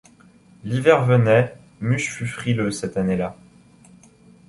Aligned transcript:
L’hiver 0.63 1.05
venait; 1.05 1.53
Muche 1.79 2.09
fut 2.09 2.25
frileux, 2.25 2.71
cette 2.71 2.97
année-là. 2.97 3.37